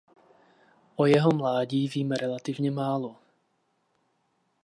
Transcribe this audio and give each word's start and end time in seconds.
O 0.97 1.05
jeho 1.07 1.31
mládí 1.35 1.87
víme 1.87 2.15
relativně 2.17 2.71
málo. 2.71 3.15